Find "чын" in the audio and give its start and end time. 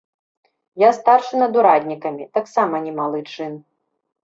3.37-3.53